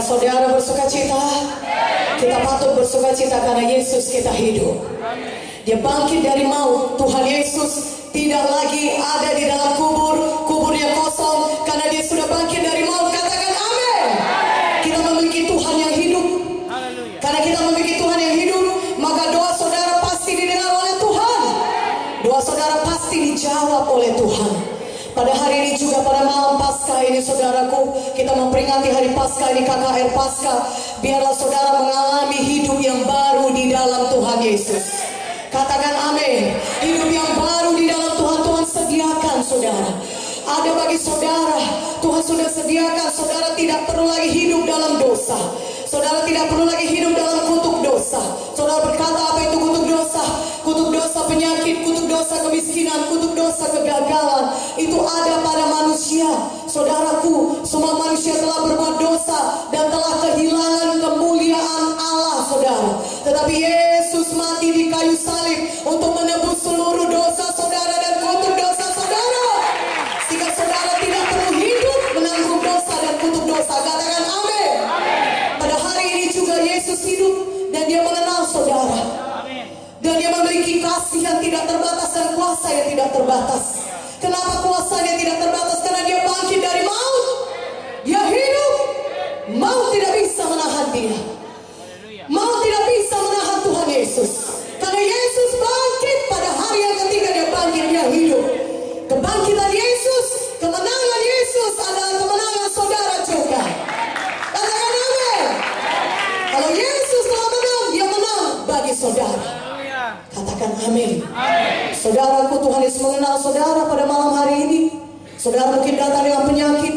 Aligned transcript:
Apakah 0.00 0.16
saudara 0.16 0.48
bersuka 0.48 0.88
cita? 0.88 1.20
Kita 2.16 2.40
patut 2.40 2.72
bersuka 2.72 3.12
cita 3.12 3.36
karena 3.36 3.68
Yesus 3.68 4.08
kita 4.08 4.32
hidup. 4.32 4.80
Dia 5.68 5.76
bangkit 5.76 6.24
dari 6.24 6.48
maut. 6.48 6.96
Tuhan 6.96 7.20
Yesus 7.28 8.00
tidak 8.08 8.48
lagi 8.48 8.96
ada 8.96 9.36
di 9.36 9.44
dalam 9.44 9.76
kubur. 9.76 10.16
Kuburnya 10.48 10.96
kosong 10.96 11.68
karena 11.68 11.92
dia 11.92 12.00
sudah 12.00 12.24
bangkit 12.32 12.64
dari 12.64 12.88
maut. 12.88 13.09
Ini 27.10 27.20
saudaraku. 27.20 28.14
Kita 28.14 28.32
memperingati 28.38 28.88
hari 28.94 29.10
Paskah 29.10 29.50
ini 29.50 29.66
KKR 29.66 30.14
Paskah. 30.14 30.58
Biarlah 31.02 31.34
saudara 31.34 31.70
mengalami 31.82 32.38
hidup 32.38 32.78
yang 32.78 33.02
baru 33.02 33.50
di 33.50 33.74
dalam 33.74 34.06
Tuhan 34.14 34.38
Yesus. 34.46 35.02
Katakan 35.50 36.14
amin. 36.14 36.54
Hidup 36.78 37.10
yang 37.10 37.30
baru 37.34 37.74
di 37.74 37.90
dalam 37.90 38.14
Tuhan 38.14 38.38
Tuhan 38.46 38.64
sediakan 38.64 39.36
saudara. 39.42 39.90
Ada 40.46 40.70
bagi 40.78 40.98
saudara 40.98 41.62
Tuhan 41.98 42.22
sudah 42.22 42.48
sediakan. 42.48 43.08
Saudara 43.10 43.58
tidak 43.58 43.90
perlu 43.90 44.06
lagi 44.06 44.30
hidup 44.30 44.62
dalam 44.70 45.02
dosa. 45.02 45.38
Saudara 45.90 46.22
tidak 46.22 46.46
perlu 46.46 46.70
lagi 46.70 46.86
hidup 46.86 47.18
dalam 47.18 47.50
kutuk 47.50 47.82
dosa. 47.82 48.22
Saudara 48.54 48.86
berkata 48.86 49.18
apa 49.34 49.40
itu 49.50 49.58
kutuk 49.58 49.84
dosa? 49.90 50.22
Kutuk 50.62 50.94
dosa 50.94 51.26
penyakit, 51.26 51.82
kutuk 51.82 52.06
dosa 52.06 52.46
kemiskinan, 52.46 53.10
kutuk 53.10 53.34
dosa 53.34 53.66
kegagalan. 53.74 54.54
Itu 54.78 55.02
ada 55.02 55.42
pada 55.42 55.64
manusia 55.66 56.30
Saudaraku, 56.70 57.66
semua 57.66 57.98
manusia 57.98 58.30
telah 58.38 58.62
berbuat 58.62 59.02
dosa 59.02 59.66
Dan 59.74 59.90
telah 59.90 60.14
kehilangan 60.22 61.02
kemuliaan 61.02 61.98
Allah 61.98 62.46
saudara. 62.46 62.94
Tetapi 63.26 63.58
Yesus 63.58 64.30
mati 64.38 64.70
di 64.70 64.86
kayu 64.86 65.18
salib 65.18 65.66
Untuk 65.82 66.14
menebus 66.14 66.62
seluruh 66.62 67.10
dosa 67.10 67.50
saudara 67.58 67.90
dan 67.98 68.22
kutuk 68.22 68.54
dosa 68.54 68.86
saudara. 68.86 69.46
Sehingga 70.30 70.46
saudara 70.54 70.94
tidak 71.02 71.24
perlu 71.34 71.50
hidup 71.58 72.00
menanggung 72.14 72.62
dosa 72.62 72.94
dan 73.02 73.14
kutuk 73.18 73.44
dosa. 73.50 73.74
Katakan 73.74 74.24
amin. 74.30 74.72
Pada 75.58 75.74
hari 75.74 76.06
ini 76.06 76.26
juga 76.30 76.54
Yesus 76.54 77.02
hidup 77.02 77.34
Dan 77.74 77.90
dia 77.90 77.98
mengenal 77.98 78.46
saudara. 78.46 79.02
Dan 79.98 80.14
dia 80.22 80.30
memiliki 80.38 80.78
kasih 80.86 81.18
yang 81.18 81.42
tidak 81.42 81.66
terbatas 81.66 82.14
dan 82.14 82.30
kuasa 82.38 82.68
yang 82.70 82.86
tidak 82.94 83.08
terbatas. 83.10 83.89
Kenapa 84.20 84.60
kuasanya 84.60 85.16
tidak 85.16 85.36
terbatas? 85.40 85.80
Karena 85.80 86.04
dia 86.04 86.20
bangkit 86.20 86.60
dari 86.60 86.82
maut. 86.84 87.26
Dia 88.04 88.20
hidup. 88.28 88.74
Maut 89.56 89.96
tidak 89.96 90.12
bisa 90.20 90.44
menahan 90.44 90.86
dia. 90.92 91.39
Saudara 115.40 115.72
mungkin 115.72 115.96
datang 115.96 116.28
dengan 116.28 116.44
penyakit. 116.44 116.94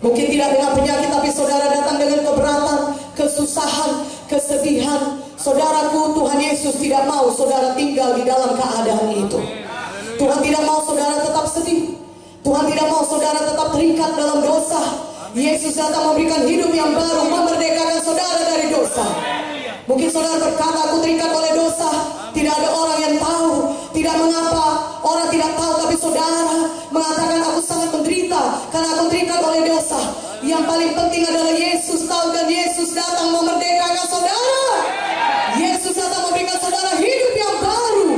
Mungkin 0.00 0.24
tidak 0.32 0.56
dengan 0.56 0.72
penyakit 0.72 1.08
tapi 1.12 1.28
saudara 1.28 1.68
datang 1.68 2.00
dengan 2.00 2.20
keberatan, 2.24 2.80
kesusahan, 3.12 4.08
kesedihan. 4.24 5.20
Saudaraku 5.36 6.16
Tuhan 6.16 6.40
Yesus 6.40 6.80
tidak 6.80 7.04
mau 7.04 7.28
saudara 7.28 7.76
tinggal 7.76 8.16
di 8.16 8.24
dalam 8.24 8.56
keadaan 8.56 9.12
itu. 9.12 9.36
Tuhan 10.16 10.40
tidak 10.40 10.62
mau 10.64 10.80
saudara 10.80 11.20
tetap 11.28 11.44
sedih. 11.44 11.92
Tuhan 12.40 12.64
tidak 12.72 12.86
mau 12.88 13.04
saudara 13.04 13.40
tetap 13.44 13.68
terikat 13.76 14.10
dalam 14.16 14.40
dosa. 14.40 14.80
Yesus 15.36 15.76
datang 15.76 16.14
memberikan 16.14 16.40
hidup 16.48 16.72
yang 16.72 16.88
baru, 16.96 17.28
memerdekakan 17.28 18.00
saudara 18.00 18.40
dari 18.48 18.72
dosa. 18.72 19.04
Mungkin 19.84 20.08
saudara 20.08 20.40
berkata, 20.40 20.88
aku 20.88 21.04
terikat 21.04 21.28
oleh 21.28 21.52
dosa. 21.52 21.90
Tidak 22.32 22.48
ada 22.48 22.68
orang 22.72 22.98
yang 23.04 23.14
tahu. 23.20 23.52
Tidak 23.92 24.14
mengapa 24.16 24.64
orang 25.04 25.28
tidak 25.28 25.52
tahu. 25.52 25.63
Saudara 25.94 26.68
mengatakan, 26.90 27.40
aku 27.54 27.60
sangat 27.64 27.88
menderita. 27.94 28.66
Karena 28.74 28.88
aku 28.98 29.04
terikat 29.08 29.40
oleh 29.40 29.62
dosa. 29.64 30.00
Yang 30.44 30.62
paling 30.66 30.92
penting 30.92 31.22
adalah 31.24 31.54
Yesus 31.54 32.00
tahu. 32.04 32.34
Dan 32.34 32.46
Yesus 32.50 32.92
datang 32.92 33.30
memerdekakan 33.30 34.06
saudara. 34.10 34.68
Yesus 35.54 35.94
datang 35.94 36.28
memberikan 36.28 36.58
saudara 36.60 36.98
hidup 36.98 37.32
yang 37.38 37.56
baru. 37.62 38.10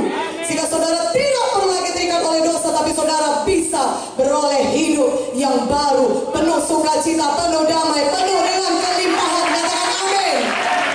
Sehingga 0.43 0.65
saudara 0.67 0.99
tidak 1.13 1.45
perlu 1.53 1.69
lagi 1.69 1.91
terikat 1.95 2.21
oleh 2.25 2.41
dosa. 2.43 2.67
Tapi 2.75 2.91
saudara 2.97 3.29
bisa 3.45 3.83
beroleh 4.17 4.63
hidup 4.73 5.11
yang 5.37 5.55
baru. 5.69 6.33
Penuh 6.33 6.59
sukacita, 6.65 7.27
penuh 7.39 7.63
damai, 7.71 8.03
penuh 8.09 8.41
dengan 8.41 8.73
kelimpahan. 8.83 9.45
Katakan 9.53 9.91
amin. 10.01 10.39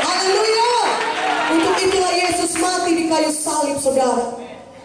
Haleluya. 0.03 0.73
Untuk 1.57 1.77
itulah 1.79 2.13
Yesus 2.13 2.53
mati 2.59 2.91
di 2.91 3.05
kayu 3.07 3.31
salib 3.31 3.79
saudara. 3.79 4.42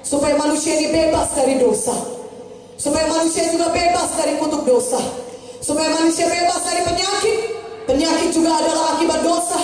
Supaya 0.08 0.40
manusia 0.40 0.80
ini 0.80 0.88
bebas 0.96 1.36
dari 1.36 1.60
dosa. 1.60 1.92
Supaya 2.80 3.12
manusia 3.12 3.44
juga 3.52 3.68
bebas 3.76 4.16
dari 4.16 4.40
kutuk 4.40 4.64
dosa. 4.64 5.04
Supaya 5.60 5.92
manusia 6.00 6.32
bebas 6.32 6.64
dari 6.64 6.82
penyakit. 6.88 7.38
Penyakit 7.84 8.30
juga 8.32 8.56
adalah 8.56 8.96
akibat 8.96 9.20
dosa. 9.20 9.60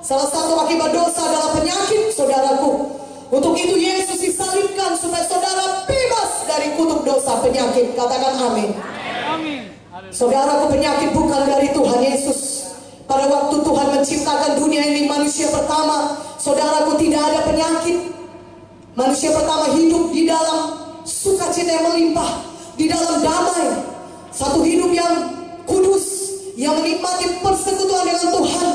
Salah 0.00 0.28
satu 0.32 0.64
akibat 0.64 0.96
dosa 0.96 1.20
adalah 1.20 1.52
penyakit 1.60 2.08
saudaraku. 2.16 2.88
Untuk 3.32 3.52
itu 3.56 3.76
Yesus 3.76 4.16
disalibkan 4.20 4.96
supaya 4.96 5.24
saudara 5.28 5.84
bebas 5.84 6.30
dari 6.48 6.72
kutuk 6.76 7.04
dosa 7.04 7.44
penyakit. 7.44 7.92
Katakan 7.92 8.32
amin. 8.48 8.72
Saudaraku 10.08 10.72
penyakit 10.72 11.12
bukan 11.12 11.48
dari 11.48 11.68
Tuhan 11.72 12.00
Yesus. 12.00 12.40
Pada 13.04 13.28
waktu 13.28 13.60
Tuhan 13.60 13.86
menciptakan 13.92 14.56
dunia 14.56 14.84
ini 14.88 15.04
manusia 15.04 15.52
pertama, 15.52 16.16
saudaraku 16.40 16.96
tidak 16.96 17.20
ada 17.28 17.40
penyakit. 17.44 18.11
Manusia 18.92 19.32
pertama 19.32 19.72
hidup 19.72 20.12
di 20.12 20.28
dalam 20.28 20.76
sukacita 21.08 21.80
yang 21.80 21.84
melimpah, 21.88 22.44
di 22.76 22.92
dalam 22.92 23.24
damai. 23.24 23.88
Satu 24.28 24.60
hidup 24.60 24.92
yang 24.92 25.32
kudus, 25.64 26.04
yang 26.60 26.76
menikmati 26.76 27.40
persekutuan 27.40 28.04
dengan 28.04 28.28
Tuhan. 28.36 28.68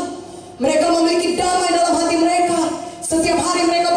Mereka 0.57 0.85
memiliki 0.89 1.37
damai 1.37 1.69
dalam 1.69 1.93
hati 2.01 2.17
mereka. 2.17 2.59
Setiap 3.05 3.37
hari 3.37 3.69
mereka 3.69 3.96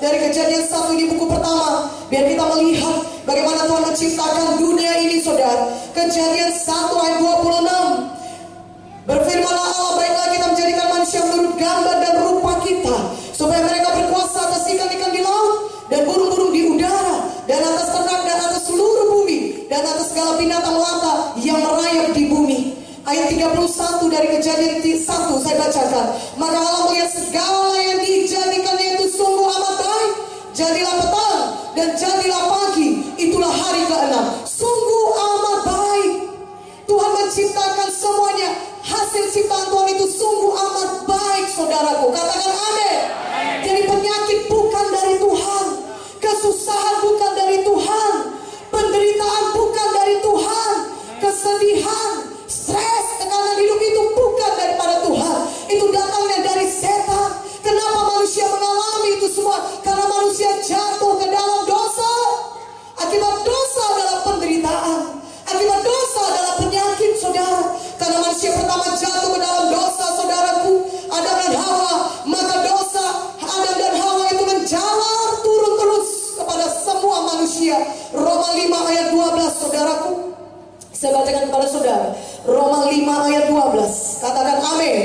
Dari 0.00 0.16
kejadian 0.16 0.64
satu 0.64 0.96
ini 0.96 1.12
buku 1.12 1.28
pertama, 1.28 1.92
biar 2.08 2.24
kita 2.24 2.40
melihat 2.56 3.04
bagaimana 3.28 3.68
Tuhan 3.68 3.84
menciptakan 3.84 4.56
dunia 4.56 4.92
ini 4.96 5.20
saudara. 5.20 5.76
Kejadian 5.92 6.56
1 6.56 7.04
ayat 7.04 7.16
26. 7.20 8.08
Berfirmanlah 9.04 9.66
Allah, 9.76 9.92
baiklah 10.00 10.28
kita 10.32 10.46
menjadikan 10.56 10.86
manusia 10.88 11.20
menurut 11.28 11.52
gambar 11.60 11.96
dan 12.00 12.14
rupa 12.16 12.52
kita. 12.64 12.96
Supaya 13.36 13.60
mereka 13.60 13.92
berkuasa 13.92 14.40
atas 14.48 14.64
ikan-ikan 14.72 15.12
di 15.12 15.20
laut 15.20 15.68
dan 15.92 16.08
burung-burung 16.08 16.56
di 16.56 16.64
udara. 16.64 17.20
Dan 17.44 17.60
atas 17.60 17.92
ternak 17.92 18.24
dan 18.24 18.38
atas 18.40 18.62
seluruh 18.72 19.20
bumi. 19.20 19.68
Dan 19.68 19.84
atas 19.84 20.16
segala 20.16 20.40
binatang 20.40 20.80
melata 20.80 21.36
yang 21.44 21.60
merayap 21.60 22.08
di 22.16 22.24
bumi. 22.24 22.72
Ayat 23.04 23.36
31 23.36 24.08
dari 24.08 24.28
kejadian 24.32 24.80
1 24.80 25.44
saya 25.44 25.56
bacakan. 25.60 26.06
Maka 26.40 26.56
Allah 26.56 26.82
melihat 26.88 27.10
segala 27.12 27.76
yang 27.76 28.00
dijadikannya 28.00 28.69
Jadilah 30.60 30.92
petang 31.00 31.40
dan 31.72 31.88
jadilah 31.96 32.44
pagi. 32.52 33.16
Itulah 33.16 33.48
hari 33.48 33.80
ke-6. 33.88 34.44
Sungguh 34.44 35.06
amat 35.16 35.58
baik. 35.64 36.12
Tuhan 36.84 37.10
menciptakan 37.16 37.88
semuanya. 37.88 38.60
Hasil 38.84 39.24
ciptaan 39.32 39.72
Tuhan 39.72 39.88
itu 39.96 40.04
sungguh 40.20 40.52
amat 40.52 41.08
baik 41.08 41.48
saudaraku. 41.48 42.12
Katakan 42.12 42.52
amin. 42.52 42.98
Jadi 43.64 43.80
penyakit 43.88 44.38
bukan 44.52 44.86
dari 44.92 45.16
Tuhan. 45.16 45.64
Kesusahan 46.20 46.96
bukan 47.08 47.29
manusia. 77.70 77.78
Roma 78.10 78.48
5 78.54 78.90
ayat 78.90 79.06
12 79.14 79.60
saudaraku. 79.62 80.12
Saya 80.90 81.10
bacakan 81.16 81.42
kepada 81.48 81.66
saudara. 81.70 82.06
Roma 82.44 82.90
5 82.90 83.26
ayat 83.30 83.44
12. 83.48 84.20
Katakan 84.20 84.58
amin. 84.76 85.00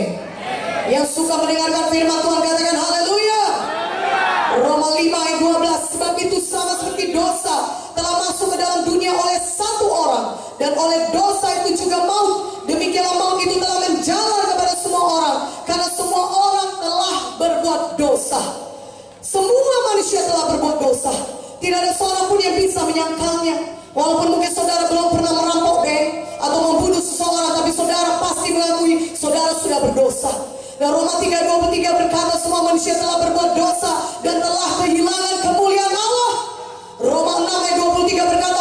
Yang 0.90 1.06
suka 1.18 1.34
mendengarkan 1.42 1.86
firman 1.90 2.20
Tuhan 2.22 2.42
katakan 2.42 2.78
haleluya. 2.78 3.44
Roma 4.66 4.90
5 4.98 5.02
ayat 5.02 5.38
12 5.42 5.92
Sebab 5.96 6.14
itu 6.22 6.38
sama 6.40 6.80
seperti 6.80 7.12
dosa 7.12 7.76
Telah 7.92 8.24
masuk 8.24 8.56
ke 8.56 8.58
dalam 8.64 8.88
dunia 8.88 9.12
oleh 9.12 9.36
satu 9.44 9.84
orang 9.92 10.40
Dan 10.56 10.72
oleh 10.80 11.12
dosa 11.12 11.60
itu 11.60 11.84
juga 11.84 12.08
maut 12.08 12.64
Demikianlah 12.64 13.20
maut 13.20 13.44
itu 13.44 13.60
telah 13.60 13.84
menjalar 13.84 14.42
kepada 14.56 14.74
semua 14.80 15.04
orang 15.04 15.38
Karena 15.68 15.88
semua 15.92 16.24
orang 16.24 16.70
telah 16.80 17.16
berbuat 17.36 17.82
dosa 18.00 18.40
Semua 19.20 19.76
manusia 19.92 20.24
telah 20.24 20.56
berbuat 20.56 20.78
dosa 20.80 21.35
Tidak 21.66 21.82
ada 21.82 21.94
seorang 21.98 22.30
pun 22.30 22.38
yang 22.38 22.62
bisa 22.62 22.86
menyangkalnya 22.86 23.58
Walaupun 23.98 24.38
mungkin 24.38 24.54
saudara 24.54 24.86
belum 24.86 25.18
pernah 25.18 25.34
merampok 25.34 25.82
bank 25.82 26.06
Atau 26.38 26.60
membunuh 26.62 27.02
seseorang 27.02 27.58
Tapi 27.58 27.72
saudara 27.74 28.22
pasti 28.22 28.54
mengakui 28.54 28.94
Saudara 29.18 29.50
sudah 29.58 29.82
berdosa 29.82 30.34
dan 30.76 30.92
Roma 30.92 31.24
3:23 31.24 31.72
berkata 31.88 32.36
semua 32.36 32.68
manusia 32.68 33.00
telah 33.00 33.24
berbuat 33.24 33.56
dosa 33.56 34.12
dan 34.28 34.44
telah 34.44 34.70
kehilangan 34.84 35.36
kemuliaan 35.48 35.96
Allah. 35.96 36.34
Roma 37.00 37.48
6 37.48 37.64
ayat 37.64 37.78
23 37.80 38.28
berkata 38.28 38.60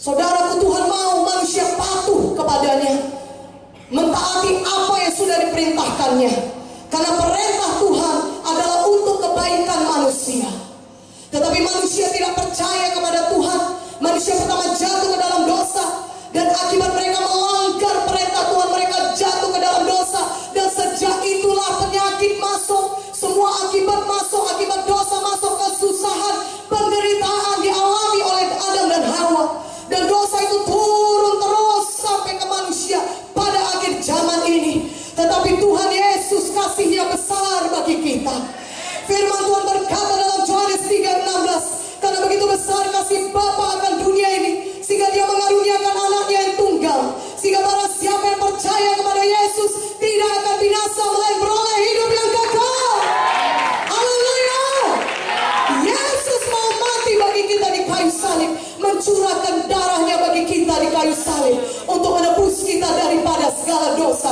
Saudaraku 0.00 0.64
Tuhan 0.64 0.84
mau 0.88 1.28
manusia 1.28 1.76
patuh 1.76 2.32
kepadanya. 2.32 3.04
Mentaati 3.92 4.64
apa 4.64 4.94
yang 4.96 5.12
sudah 5.12 5.36
diperintahkannya. 5.44 6.32
Karena 6.88 7.10
perintah 7.20 7.72
Tuhan 7.84 8.16
adalah 8.40 8.80
untuk 8.88 9.16
kebaikan 9.20 9.80
manusia. 9.84 10.48
Tetapi 11.28 11.58
manusia 11.60 12.08
tidak 12.16 12.32
percaya 12.32 12.96
kepada 12.96 13.28
Tuhan. 13.28 13.49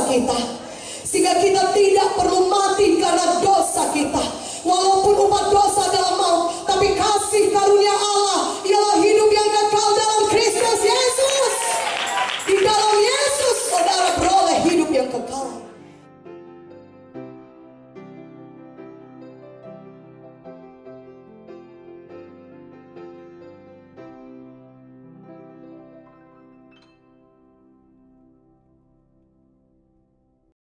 Kita. 0.09 0.39
Sehingga 1.09 1.41
kita 1.41 1.73
tidak 1.73 2.09
perlu 2.21 2.49
mati 2.53 3.01
karena 3.01 3.41
dosa 3.41 3.89
kita. 3.97 4.25
Walaupun 4.67 5.15
upah 5.17 5.45
dosa 5.49 5.83
dalam 5.89 6.15
maut, 6.21 6.45
tapi 6.69 6.93
kasih 6.93 7.55
karunia 7.55 7.95
Allah 7.95 8.59
ialah 8.67 8.97
hidup 9.01 9.31
yang 9.33 9.49
kekal 9.49 9.89
dalam 9.97 10.23
Kristus 10.29 10.81
Yesus. 10.85 11.55
Di 12.45 12.57
dalam 12.61 12.95
Yesus 12.97 13.57
saudara 13.73 14.09
beroleh 14.21 14.59
hidup 14.69 14.91
yang 14.93 15.09
kekal. 15.09 15.49